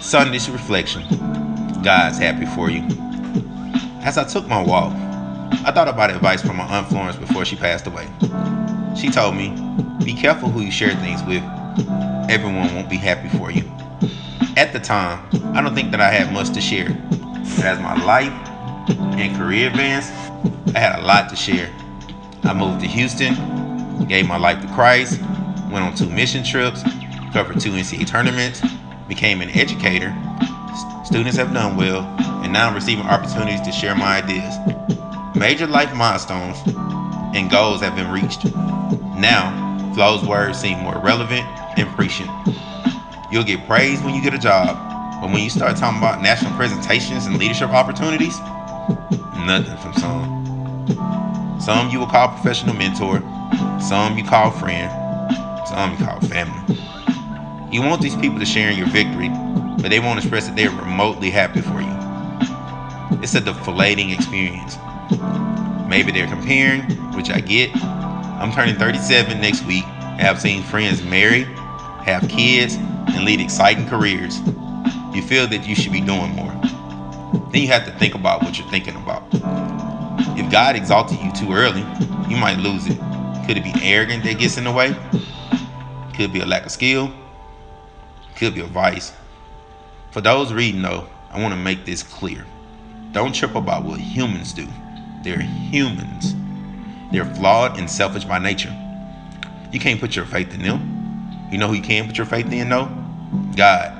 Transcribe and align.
Sunday's 0.00 0.50
reflection. 0.50 1.02
God's 1.82 2.18
happy 2.18 2.46
for 2.46 2.70
you. 2.70 2.82
As 4.02 4.18
I 4.18 4.24
took 4.24 4.46
my 4.48 4.62
walk, 4.62 4.92
I 5.64 5.72
thought 5.72 5.88
about 5.88 6.10
advice 6.10 6.42
from 6.42 6.56
my 6.56 6.64
Aunt 6.64 6.88
Florence 6.88 7.16
before 7.16 7.44
she 7.44 7.56
passed 7.56 7.86
away. 7.86 8.08
She 8.96 9.10
told 9.10 9.36
me, 9.36 9.50
be 10.04 10.14
careful 10.14 10.48
who 10.48 10.62
you 10.62 10.70
share 10.70 10.94
things 10.96 11.22
with. 11.24 11.42
Everyone 12.30 12.74
won't 12.74 12.88
be 12.88 12.96
happy 12.96 13.28
for 13.36 13.50
you. 13.50 13.62
At 14.56 14.72
the 14.72 14.80
time, 14.80 15.24
I 15.54 15.62
don't 15.62 15.74
think 15.74 15.90
that 15.90 16.00
I 16.00 16.10
had 16.10 16.32
much 16.32 16.50
to 16.54 16.60
share. 16.60 16.88
But 17.56 17.64
as 17.64 17.78
my 17.78 18.02
life 18.04 18.32
and 18.90 19.36
career 19.36 19.68
advanced, 19.68 20.12
I 20.74 20.78
had 20.78 20.98
a 20.98 21.02
lot 21.02 21.28
to 21.30 21.36
share. 21.36 21.70
I 22.42 22.54
moved 22.54 22.80
to 22.80 22.86
Houston, 22.86 24.06
gave 24.06 24.26
my 24.26 24.38
life 24.38 24.60
to 24.62 24.68
Christ, 24.68 25.20
went 25.70 25.84
on 25.84 25.94
two 25.94 26.08
mission 26.08 26.42
trips, 26.42 26.82
covered 27.32 27.60
two 27.60 27.70
NCAA 27.72 28.06
tournaments, 28.06 28.62
became 29.10 29.42
an 29.42 29.50
educator. 29.50 30.16
Students 31.04 31.36
have 31.36 31.52
done 31.52 31.76
well, 31.76 32.02
and 32.44 32.52
now 32.52 32.68
I'm 32.68 32.74
receiving 32.74 33.04
opportunities 33.04 33.60
to 33.62 33.72
share 33.72 33.96
my 33.96 34.22
ideas. 34.22 34.54
Major 35.34 35.66
life 35.66 35.92
milestones 35.94 36.56
and 37.34 37.50
goals 37.50 37.80
have 37.80 37.96
been 37.96 38.08
reached. 38.10 38.44
Now, 39.18 39.92
Flo's 39.94 40.24
words 40.24 40.60
seem 40.60 40.78
more 40.78 40.96
relevant 41.00 41.44
and 41.76 41.88
prescient. 41.96 42.30
You'll 43.32 43.42
get 43.42 43.66
praised 43.66 44.04
when 44.04 44.14
you 44.14 44.22
get 44.22 44.32
a 44.32 44.38
job, 44.38 44.78
but 45.20 45.30
when 45.32 45.42
you 45.42 45.50
start 45.50 45.76
talking 45.76 45.98
about 45.98 46.22
national 46.22 46.52
presentations 46.56 47.26
and 47.26 47.36
leadership 47.36 47.70
opportunities, 47.70 48.38
nothing 49.44 49.76
from 49.78 49.92
some. 49.94 51.58
Some 51.60 51.90
you 51.90 51.98
will 51.98 52.06
call 52.06 52.28
professional 52.28 52.76
mentor, 52.76 53.18
some 53.80 54.16
you 54.16 54.22
call 54.24 54.52
friend, 54.52 54.88
some 55.66 55.98
you 55.98 56.04
call 56.04 56.20
family. 56.20 56.78
You 57.70 57.82
want 57.82 58.02
these 58.02 58.16
people 58.16 58.40
to 58.40 58.44
share 58.44 58.68
in 58.70 58.76
your 58.76 58.88
victory, 58.88 59.28
but 59.80 59.90
they 59.90 60.00
won't 60.00 60.18
express 60.18 60.48
that 60.48 60.56
they're 60.56 60.70
remotely 60.70 61.30
happy 61.30 61.60
for 61.60 61.80
you. 61.80 63.22
It's 63.22 63.34
a 63.36 63.40
deflating 63.40 64.10
experience. 64.10 64.76
Maybe 65.88 66.10
they're 66.10 66.26
comparing, 66.26 66.82
which 67.14 67.30
I 67.30 67.38
get. 67.38 67.70
I'm 67.76 68.50
turning 68.50 68.74
37 68.74 69.40
next 69.40 69.64
week. 69.66 69.84
I 69.84 70.16
have 70.18 70.40
seen 70.40 70.64
friends 70.64 71.00
marry, 71.04 71.44
have 72.04 72.28
kids, 72.28 72.74
and 72.74 73.24
lead 73.24 73.40
exciting 73.40 73.86
careers. 73.86 74.40
You 75.14 75.22
feel 75.22 75.46
that 75.46 75.64
you 75.64 75.76
should 75.76 75.92
be 75.92 76.00
doing 76.00 76.34
more. 76.34 76.52
Then 77.52 77.62
you 77.62 77.68
have 77.68 77.84
to 77.84 77.92
think 77.92 78.16
about 78.16 78.42
what 78.42 78.58
you're 78.58 78.68
thinking 78.68 78.96
about. 78.96 79.22
If 80.36 80.50
God 80.50 80.74
exalted 80.74 81.20
you 81.20 81.30
too 81.32 81.52
early, 81.52 81.82
you 82.28 82.36
might 82.36 82.58
lose 82.58 82.88
it. 82.88 82.98
Could 83.46 83.58
it 83.58 83.62
be 83.62 83.72
arrogant 83.80 84.24
that 84.24 84.40
gets 84.40 84.56
in 84.56 84.64
the 84.64 84.72
way? 84.72 84.96
Could 86.16 86.32
be 86.32 86.40
a 86.40 86.46
lack 86.46 86.66
of 86.66 86.72
skill. 86.72 87.12
Could 88.36 88.54
be 88.54 88.60
a 88.60 88.66
vice. 88.66 89.12
For 90.10 90.20
those 90.20 90.52
reading, 90.52 90.82
though, 90.82 91.08
I 91.30 91.40
want 91.40 91.54
to 91.54 91.60
make 91.60 91.84
this 91.84 92.02
clear. 92.02 92.44
Don't 93.12 93.34
trip 93.34 93.54
about 93.54 93.84
what 93.84 94.00
humans 94.00 94.52
do. 94.52 94.66
They're 95.22 95.40
humans. 95.40 96.34
They're 97.12 97.32
flawed 97.34 97.78
and 97.78 97.90
selfish 97.90 98.24
by 98.24 98.38
nature. 98.38 98.74
You 99.72 99.80
can't 99.80 100.00
put 100.00 100.16
your 100.16 100.24
faith 100.24 100.54
in 100.54 100.62
them. 100.62 101.48
You 101.50 101.58
know 101.58 101.68
who 101.68 101.74
you 101.74 101.82
can 101.82 102.06
put 102.06 102.16
your 102.16 102.26
faith 102.26 102.52
in, 102.52 102.68
though? 102.68 102.88
God. 103.56 103.96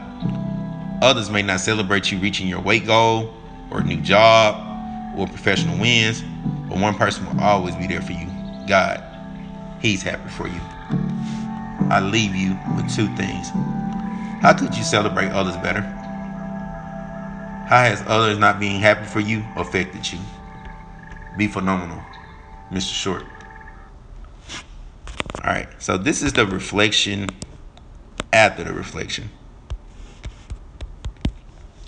Others 1.02 1.30
may 1.30 1.42
not 1.42 1.60
celebrate 1.60 2.10
you 2.10 2.18
reaching 2.18 2.46
your 2.48 2.60
weight 2.60 2.86
goal 2.86 3.34
or 3.70 3.80
a 3.80 3.84
new 3.84 4.00
job 4.00 5.18
or 5.18 5.26
professional 5.26 5.78
wins, 5.78 6.22
but 6.68 6.78
one 6.78 6.94
person 6.94 7.26
will 7.26 7.40
always 7.42 7.74
be 7.76 7.86
there 7.86 8.02
for 8.02 8.12
you 8.12 8.30
God. 8.70 9.02
He's 9.82 10.00
happy 10.00 10.28
for 10.30 10.46
you. 10.46 10.60
I 11.90 11.98
leave 12.00 12.36
you 12.36 12.56
with 12.76 12.88
two 12.94 13.08
things. 13.16 13.48
How 14.40 14.54
could 14.54 14.74
you 14.74 14.84
celebrate 14.84 15.30
others 15.32 15.56
better? 15.58 15.82
How 17.70 17.82
has 17.82 18.02
others 18.06 18.38
not 18.38 18.58
being 18.58 18.80
happy 18.80 19.04
for 19.04 19.20
you 19.20 19.44
affected 19.54 20.10
you? 20.10 20.18
Be 21.36 21.46
phenomenal, 21.46 22.02
Mr. 22.72 22.92
Short. 22.92 23.26
All 25.44 25.50
right, 25.50 25.68
so 25.78 25.98
this 25.98 26.22
is 26.22 26.32
the 26.32 26.46
reflection 26.46 27.28
after 28.32 28.64
the 28.64 28.72
reflection. 28.72 29.30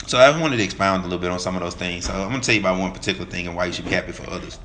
So 0.07 0.19
I 0.19 0.39
wanted 0.39 0.59
to 0.59 0.63
expound 0.63 1.01
a 1.01 1.05
little 1.05 1.19
bit 1.19 1.31
on 1.31 1.39
some 1.39 1.57
of 1.57 1.63
those 1.63 1.75
things. 1.75 2.05
So 2.05 2.13
I'm 2.13 2.31
gonna 2.31 2.43
tell 2.43 2.55
you 2.55 2.61
about 2.61 2.79
one 2.79 2.93
particular 2.93 3.25
thing 3.29 3.47
and 3.47 3.57
why 3.57 3.65
you 3.65 3.73
should 3.73 3.87
be 3.87 3.93
happy 3.93 4.13
for 4.13 4.29
others. 4.29 4.59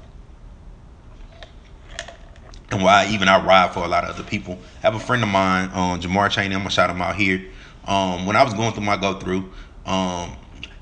And 2.70 2.84
why 2.84 3.08
even 3.12 3.30
I 3.30 3.42
ride 3.44 3.74
for 3.74 3.86
a 3.86 3.88
lot 3.88 4.04
of 4.04 4.10
other 4.10 4.24
people. 4.24 4.60
I 4.80 4.88
have 4.88 4.96
a 4.96 5.00
friend 5.00 5.24
of 5.24 5.30
mine, 5.30 5.70
um, 5.74 6.02
Jamar 6.02 6.30
Chaney, 6.30 6.54
I'm 6.54 6.62
gonna 6.62 6.70
shout 6.70 6.90
him 6.90 7.02
out 7.02 7.16
here. 7.16 7.46
Um, 7.88 8.26
when 8.26 8.36
I 8.36 8.44
was 8.44 8.54
going 8.54 8.74
through 8.74 8.84
my 8.84 8.98
go 8.98 9.20
through, 9.20 9.52
um, 9.86 10.36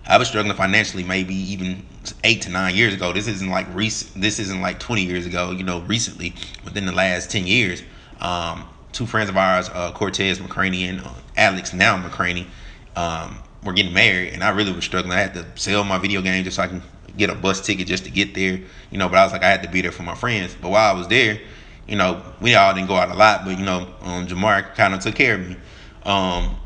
I 0.08 0.18
was 0.18 0.28
struggling 0.28 0.56
financially 0.56 1.04
maybe 1.04 1.36
even 1.36 1.86
eight 2.24 2.42
to 2.44 2.50
nine 2.50 2.76
years 2.76 2.94
ago. 2.94 3.14
This 3.14 3.28
isn't 3.28 3.50
like 3.50 3.68
recent. 3.74 4.22
This 4.22 4.40
isn't 4.40 4.62
like 4.62 4.80
20 4.80 5.04
years 5.04 5.26
ago. 5.26 5.52
You 5.52 5.64
know, 5.64 5.82
recently 5.82 6.34
within 6.64 6.86
the 6.86 6.92
last 6.92 7.32
10 7.32 7.48
years, 7.48 7.84
um, 8.20 8.68
two 8.92 9.06
friends 9.06 9.30
of 9.30 9.38
ours, 9.38 9.70
uh, 9.74 9.92
Cortez 9.92 10.40
McCraney 10.40 10.82
and 10.90 11.02
uh, 11.02 11.10
Alex 11.38 11.74
now 11.74 11.98
McCraney, 11.98 12.48
um, 12.96 13.40
were 13.64 13.74
getting 13.74 13.94
married, 13.94 14.34
and 14.34 14.44
I 14.44 14.50
really 14.50 14.72
was 14.72 14.86
struggling. 14.86 15.18
I 15.18 15.22
had 15.22 15.34
to 15.34 15.46
sell 15.56 15.84
my 15.84 15.98
video 15.98 16.22
game 16.22 16.44
just 16.44 16.58
so 16.58 16.64
I 16.64 16.68
can 16.68 16.82
get 17.18 17.30
a 17.30 17.36
bus 17.36 17.62
ticket 17.62 17.88
just 17.88 18.06
to 18.06 18.12
get 18.12 18.36
there. 18.36 18.60
You 18.92 18.98
know, 18.98 19.10
but 19.10 19.18
I 19.18 19.24
was 19.24 19.32
like, 19.32 19.44
I 19.44 19.50
had 19.50 19.64
to 19.64 19.70
be 19.70 19.82
there 19.82 19.92
for 19.92 20.04
my 20.04 20.16
friends. 20.16 20.56
But 20.60 20.70
while 20.70 20.94
I 20.94 20.98
was 20.98 21.08
there, 21.08 21.40
you 21.88 21.96
know, 21.96 22.22
we 22.42 22.56
all 22.56 22.74
didn't 22.74 22.88
go 22.88 22.96
out 22.96 23.10
a 23.10 23.16
lot, 23.16 23.46
but 23.46 23.58
you 23.58 23.66
know, 23.66 23.88
um, 24.02 24.28
Jamar 24.28 24.74
kind 24.76 24.94
of 24.94 25.02
took 25.02 25.16
care 25.16 25.36
of 25.36 25.50
me. 25.50 25.58
Um, 26.04 26.58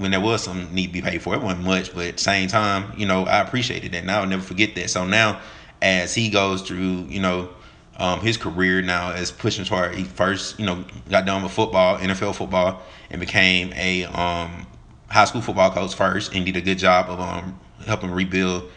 when 0.00 0.10
there 0.10 0.20
was 0.20 0.42
some 0.42 0.74
need 0.74 0.86
to 0.86 0.92
be 0.94 1.02
paid 1.02 1.20
for. 1.20 1.34
It 1.34 1.42
wasn't 1.42 1.64
much, 1.64 1.94
but 1.94 2.06
at 2.06 2.16
the 2.16 2.22
same 2.22 2.48
time, 2.48 2.92
you 2.96 3.06
know, 3.06 3.26
I 3.26 3.40
appreciated 3.40 3.92
that. 3.92 3.98
And 3.98 4.10
I'll 4.10 4.26
never 4.26 4.42
forget 4.42 4.74
that. 4.76 4.88
So 4.88 5.04
now, 5.04 5.40
as 5.82 6.14
he 6.14 6.30
goes 6.30 6.62
through, 6.62 7.06
you 7.08 7.20
know, 7.20 7.50
um, 7.98 8.20
his 8.20 8.38
career 8.38 8.80
now 8.80 9.12
as 9.12 9.30
pushing 9.30 9.66
toward, 9.66 9.94
he 9.94 10.04
first, 10.04 10.58
you 10.58 10.64
know, 10.64 10.84
got 11.10 11.26
done 11.26 11.42
with 11.42 11.52
football, 11.52 11.98
NFL 11.98 12.34
football, 12.34 12.82
and 13.10 13.20
became 13.20 13.74
a 13.74 14.06
um, 14.06 14.66
high 15.08 15.26
school 15.26 15.42
football 15.42 15.70
coach 15.70 15.94
first, 15.94 16.34
and 16.34 16.46
did 16.46 16.56
a 16.56 16.62
good 16.62 16.78
job 16.78 17.10
of 17.10 17.20
um, 17.20 17.60
helping 17.84 18.10
rebuild 18.10 18.70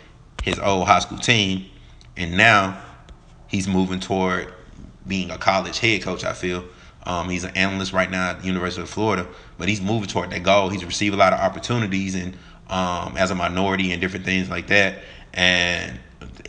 his 0.43 0.59
old 0.59 0.87
high 0.87 0.99
school 0.99 1.19
team. 1.19 1.65
And 2.17 2.35
now 2.35 2.81
he's 3.47 3.67
moving 3.67 4.01
toward 4.01 4.53
being 5.07 5.31
a 5.31 5.37
college 5.37 5.79
head 5.79 6.01
coach. 6.01 6.25
I 6.25 6.33
feel 6.33 6.65
um, 7.05 7.29
he's 7.29 7.43
an 7.43 7.55
analyst 7.55 7.93
right 7.93 8.09
now 8.09 8.31
at 8.31 8.41
the 8.41 8.47
University 8.47 8.81
of 8.81 8.89
Florida, 8.89 9.27
but 9.57 9.67
he's 9.67 9.81
moving 9.81 10.07
toward 10.07 10.31
that 10.31 10.43
goal. 10.43 10.69
He's 10.69 10.85
received 10.85 11.13
a 11.13 11.17
lot 11.17 11.33
of 11.33 11.39
opportunities 11.39 12.15
and 12.15 12.35
um, 12.69 13.17
as 13.17 13.31
a 13.31 13.35
minority 13.35 13.91
and 13.91 14.01
different 14.01 14.25
things 14.25 14.49
like 14.49 14.67
that. 14.67 14.99
And 15.33 15.99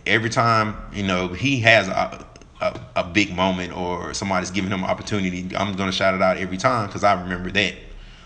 every 0.06 0.30
time 0.30 0.76
you 0.92 1.02
know 1.02 1.28
he 1.28 1.60
has 1.60 1.88
a, 1.88 2.24
a, 2.60 2.80
a 2.96 3.04
big 3.04 3.34
moment 3.34 3.76
or 3.76 4.14
somebody's 4.14 4.50
giving 4.50 4.70
him 4.70 4.84
an 4.84 4.90
opportunity, 4.90 5.48
I'm 5.56 5.74
gonna 5.74 5.92
shout 5.92 6.14
it 6.14 6.22
out 6.22 6.36
every 6.36 6.56
time 6.56 6.86
because 6.86 7.04
I 7.04 7.20
remember 7.20 7.50
that. 7.52 7.74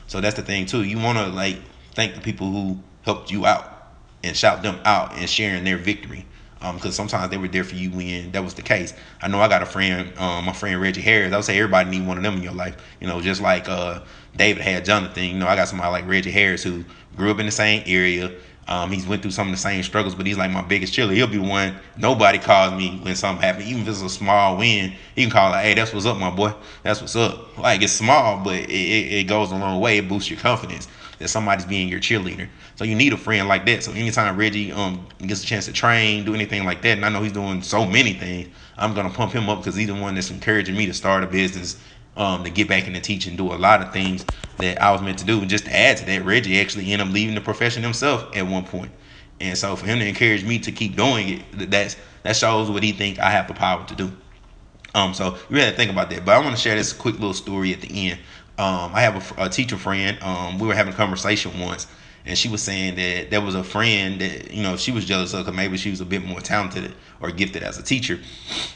So 0.06 0.20
that's 0.20 0.36
the 0.36 0.42
thing 0.42 0.66
too. 0.66 0.82
You 0.84 0.98
want 0.98 1.18
to 1.18 1.26
like 1.28 1.58
thank 1.94 2.14
the 2.14 2.20
people 2.20 2.50
who 2.50 2.78
helped 3.02 3.30
you 3.30 3.46
out 3.46 3.74
and 4.22 4.36
shout 4.36 4.62
them 4.62 4.78
out 4.84 5.14
and 5.14 5.28
sharing 5.28 5.64
their 5.64 5.78
victory 5.78 6.26
because 6.60 6.98
um, 6.98 7.08
sometimes 7.08 7.30
they 7.30 7.36
were 7.36 7.48
there 7.48 7.64
for 7.64 7.76
you 7.76 7.90
when 7.90 8.32
that 8.32 8.42
was 8.42 8.54
the 8.54 8.62
case. 8.62 8.92
I 9.22 9.28
know 9.28 9.40
I 9.40 9.48
got 9.48 9.62
a 9.62 9.66
friend, 9.66 10.12
um, 10.18 10.46
my 10.46 10.52
friend 10.52 10.80
Reggie 10.80 11.00
Harris. 11.00 11.32
I 11.32 11.36
would 11.36 11.44
say 11.44 11.58
everybody 11.58 11.90
need 11.90 12.06
one 12.06 12.16
of 12.16 12.22
them 12.24 12.34
in 12.36 12.42
your 12.42 12.52
life. 12.52 12.76
You 13.00 13.06
know, 13.06 13.20
just 13.20 13.40
like 13.40 13.68
uh, 13.68 14.00
David 14.36 14.62
had 14.62 14.84
Jonathan. 14.84 15.24
You 15.24 15.38
know, 15.38 15.46
I 15.46 15.54
got 15.54 15.68
somebody 15.68 15.90
like 15.90 16.06
Reggie 16.08 16.32
Harris 16.32 16.62
who 16.64 16.84
grew 17.16 17.30
up 17.30 17.38
in 17.38 17.46
the 17.46 17.52
same 17.52 17.82
area. 17.86 18.32
Um, 18.68 18.92
he's 18.92 19.06
went 19.06 19.22
through 19.22 19.30
some 19.30 19.48
of 19.48 19.52
the 19.52 19.58
same 19.58 19.82
struggles, 19.82 20.14
but 20.14 20.26
he's 20.26 20.36
like 20.36 20.50
my 20.50 20.60
biggest 20.60 20.92
cheerleader. 20.92 21.14
He'll 21.14 21.26
be 21.26 21.38
one. 21.38 21.76
Nobody 21.96 22.38
calls 22.38 22.74
me 22.74 22.98
when 23.02 23.16
something 23.16 23.42
happens, 23.42 23.66
even 23.66 23.82
if 23.82 23.88
it's 23.88 24.02
a 24.02 24.10
small 24.10 24.58
win. 24.58 24.92
He 25.14 25.22
can 25.22 25.30
call 25.30 25.50
like, 25.50 25.64
"Hey, 25.64 25.74
that's 25.74 25.92
what's 25.92 26.04
up, 26.04 26.18
my 26.18 26.30
boy. 26.30 26.52
That's 26.82 27.00
what's 27.00 27.16
up." 27.16 27.56
Like 27.56 27.80
it's 27.80 27.94
small, 27.94 28.44
but 28.44 28.56
it, 28.56 28.70
it, 28.70 29.12
it 29.12 29.24
goes 29.24 29.50
a 29.52 29.56
long 29.56 29.80
way. 29.80 29.98
It 29.98 30.08
boosts 30.08 30.30
your 30.30 30.38
confidence 30.38 30.86
that 31.18 31.28
somebody's 31.28 31.64
being 31.64 31.88
your 31.88 32.00
cheerleader. 32.00 32.48
So 32.76 32.84
you 32.84 32.94
need 32.94 33.12
a 33.12 33.16
friend 33.16 33.48
like 33.48 33.66
that. 33.66 33.82
So 33.82 33.92
anytime 33.92 34.36
Reggie 34.36 34.70
um 34.72 35.06
gets 35.18 35.42
a 35.42 35.46
chance 35.46 35.64
to 35.64 35.72
train, 35.72 36.24
do 36.24 36.34
anything 36.34 36.64
like 36.64 36.82
that, 36.82 36.96
and 36.96 37.04
I 37.04 37.08
know 37.08 37.22
he's 37.22 37.32
doing 37.32 37.62
so 37.62 37.86
many 37.86 38.12
things, 38.12 38.48
I'm 38.76 38.94
gonna 38.94 39.10
pump 39.10 39.32
him 39.32 39.48
up 39.48 39.58
because 39.58 39.76
he's 39.76 39.88
the 39.88 39.94
one 39.94 40.14
that's 40.14 40.30
encouraging 40.30 40.76
me 40.76 40.86
to 40.86 40.94
start 40.94 41.24
a 41.24 41.26
business, 41.26 41.78
um, 42.18 42.44
to 42.44 42.50
get 42.50 42.68
back 42.68 42.86
into 42.86 43.00
teaching, 43.00 43.36
do 43.36 43.52
a 43.52 43.54
lot 43.54 43.80
of 43.80 43.92
things 43.92 44.26
that 44.58 44.82
I 44.82 44.90
was 44.92 45.00
meant 45.00 45.18
to 45.20 45.24
do. 45.24 45.40
And 45.40 45.48
just 45.48 45.64
to 45.64 45.74
add 45.74 45.96
to 45.98 46.04
that, 46.06 46.24
Reggie 46.24 46.60
actually 46.60 46.92
ended 46.92 47.08
up 47.08 47.14
leaving 47.14 47.34
the 47.34 47.40
profession 47.40 47.82
himself 47.82 48.36
at 48.36 48.46
one 48.46 48.64
point. 48.64 48.90
And 49.40 49.56
so 49.56 49.76
for 49.76 49.86
him 49.86 50.00
to 50.00 50.06
encourage 50.06 50.44
me 50.44 50.58
to 50.58 50.72
keep 50.72 50.96
doing 50.96 51.28
it, 51.28 51.70
that's 51.70 51.96
that 52.24 52.34
shows 52.34 52.70
what 52.70 52.82
he 52.82 52.92
think 52.92 53.20
I 53.20 53.30
have 53.30 53.46
the 53.46 53.54
power 53.54 53.86
to 53.86 53.94
do. 53.94 54.12
Um, 54.94 55.14
so 55.14 55.36
you 55.48 55.56
to 55.56 55.70
think 55.72 55.92
about 55.92 56.10
that. 56.10 56.24
But 56.24 56.34
I 56.34 56.38
want 56.40 56.56
to 56.56 56.60
share 56.60 56.74
this 56.74 56.92
quick 56.92 57.14
little 57.14 57.34
story 57.34 57.72
at 57.72 57.80
the 57.80 58.10
end. 58.10 58.18
Um, 58.58 58.90
I 58.92 59.02
have 59.02 59.38
a, 59.38 59.44
a 59.44 59.48
teacher 59.48 59.76
friend. 59.76 60.18
Um, 60.20 60.58
we 60.58 60.66
were 60.66 60.74
having 60.74 60.92
a 60.92 60.96
conversation 60.96 61.60
once, 61.60 61.86
and 62.26 62.36
she 62.36 62.48
was 62.48 62.62
saying 62.62 62.96
that 62.96 63.30
there 63.30 63.40
was 63.40 63.54
a 63.54 63.64
friend 63.64 64.20
that 64.20 64.52
you 64.52 64.62
know 64.62 64.76
she 64.76 64.92
was 64.92 65.04
jealous 65.04 65.32
of 65.32 65.44
because 65.44 65.56
maybe 65.56 65.76
she 65.76 65.90
was 65.90 66.00
a 66.00 66.04
bit 66.04 66.24
more 66.24 66.40
talented 66.40 66.94
or 67.20 67.30
gifted 67.30 67.62
as 67.62 67.78
a 67.78 67.82
teacher. 67.82 68.18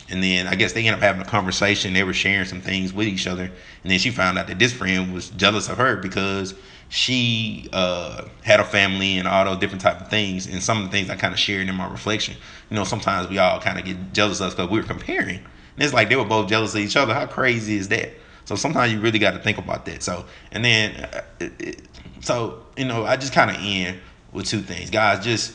And 0.08 0.22
then 0.22 0.46
I 0.46 0.54
guess 0.54 0.72
they 0.72 0.80
ended 0.80 0.94
up 0.94 1.00
having 1.00 1.22
a 1.22 1.26
conversation. 1.26 1.92
They 1.92 2.04
were 2.04 2.12
sharing 2.12 2.46
some 2.46 2.60
things 2.60 2.92
with 2.92 3.06
each 3.06 3.26
other, 3.26 3.44
and 3.44 3.90
then 3.90 3.98
she 3.98 4.10
found 4.10 4.38
out 4.38 4.46
that 4.48 4.58
this 4.58 4.72
friend 4.72 5.12
was 5.12 5.30
jealous 5.30 5.68
of 5.68 5.78
her 5.78 5.96
because 5.96 6.54
she 6.92 7.70
uh, 7.72 8.26
had 8.42 8.60
a 8.60 8.64
family 8.64 9.16
and 9.16 9.26
all 9.26 9.46
those 9.46 9.56
different 9.58 9.80
type 9.80 9.98
of 10.00 10.08
things. 10.08 10.46
And 10.46 10.62
some 10.62 10.76
of 10.76 10.84
the 10.84 10.90
things 10.90 11.08
I 11.08 11.16
kind 11.16 11.32
of 11.32 11.40
shared 11.40 11.68
in 11.68 11.74
my 11.74 11.88
reflection. 11.88 12.36
You 12.68 12.76
know, 12.76 12.84
sometimes 12.84 13.28
we 13.28 13.38
all 13.38 13.60
kind 13.60 13.78
of 13.78 13.86
get 13.86 14.12
jealous 14.12 14.40
of 14.40 14.48
us 14.48 14.54
because 14.54 14.70
we 14.70 14.78
were 14.78 14.86
comparing. 14.86 15.38
And 15.38 15.84
it's 15.84 15.94
like 15.94 16.10
they 16.10 16.16
were 16.16 16.24
both 16.26 16.50
jealous 16.50 16.74
of 16.74 16.80
each 16.80 16.96
other. 16.96 17.14
How 17.14 17.24
crazy 17.24 17.76
is 17.76 17.88
that? 17.88 18.12
So 18.44 18.56
sometimes 18.56 18.92
you 18.92 19.00
really 19.00 19.18
got 19.18 19.30
to 19.30 19.38
think 19.38 19.56
about 19.56 19.86
that. 19.86 20.02
So 20.02 20.26
and 20.50 20.62
then, 20.62 20.96
uh, 20.96 21.22
it, 21.40 21.80
so 22.22 22.64
you 22.76 22.86
know, 22.86 23.04
I 23.04 23.16
just 23.16 23.32
kind 23.32 23.50
of 23.50 23.56
end 23.60 24.00
with 24.32 24.46
two 24.46 24.60
things, 24.60 24.90
guys. 24.90 25.22
Just 25.22 25.54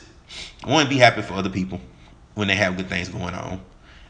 one, 0.63 0.87
be 0.87 0.97
happy 0.97 1.21
for 1.21 1.33
other 1.33 1.49
people 1.49 1.81
when 2.35 2.47
they 2.47 2.55
have 2.55 2.77
good 2.77 2.87
things 2.87 3.09
going 3.09 3.33
on. 3.33 3.61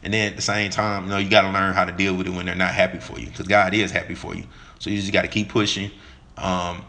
And 0.02 0.12
then 0.12 0.30
at 0.30 0.36
the 0.36 0.42
same 0.42 0.70
time, 0.70 1.04
you 1.04 1.10
know, 1.10 1.18
you 1.18 1.28
got 1.28 1.42
to 1.42 1.50
learn 1.50 1.74
how 1.74 1.84
to 1.84 1.92
deal 1.92 2.14
with 2.14 2.26
it 2.26 2.30
when 2.30 2.46
they're 2.46 2.54
not 2.54 2.74
happy 2.74 2.98
for 2.98 3.18
you, 3.18 3.26
because 3.26 3.48
God 3.48 3.74
is 3.74 3.90
happy 3.90 4.14
for 4.14 4.34
you. 4.34 4.44
So 4.78 4.90
you 4.90 5.00
just 5.00 5.12
got 5.12 5.22
to 5.22 5.28
keep 5.28 5.48
pushing. 5.48 5.90
Um, 6.36 6.84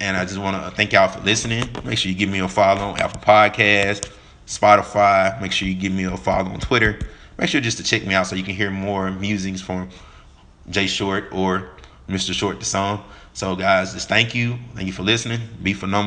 and 0.00 0.16
I 0.16 0.24
just 0.24 0.38
want 0.38 0.62
to 0.62 0.70
thank 0.76 0.92
y'all 0.92 1.08
for 1.08 1.20
listening. 1.20 1.68
Make 1.84 1.98
sure 1.98 2.10
you 2.10 2.18
give 2.18 2.28
me 2.28 2.40
a 2.40 2.48
follow 2.48 2.82
on 2.82 3.00
Apple 3.00 3.20
Podcasts, 3.20 4.12
Spotify. 4.46 5.40
Make 5.40 5.52
sure 5.52 5.66
you 5.66 5.74
give 5.74 5.92
me 5.92 6.04
a 6.04 6.16
follow 6.16 6.50
on 6.50 6.60
Twitter. 6.60 6.98
Make 7.38 7.48
sure 7.48 7.60
just 7.60 7.78
to 7.78 7.82
check 7.82 8.06
me 8.06 8.14
out 8.14 8.26
so 8.26 8.36
you 8.36 8.44
can 8.44 8.54
hear 8.54 8.70
more 8.70 9.10
musings 9.10 9.60
from 9.60 9.88
Jay 10.70 10.86
Short 10.86 11.28
or 11.32 11.70
Mr. 12.08 12.32
Short 12.32 12.58
the 12.58 12.66
song. 12.66 13.04
So 13.32 13.56
guys, 13.56 13.94
just 13.94 14.08
thank 14.08 14.34
you. 14.34 14.58
Thank 14.74 14.86
you 14.86 14.92
for 14.92 15.02
listening. 15.02 15.40
Be 15.62 15.72
phenomenal. 15.72 16.00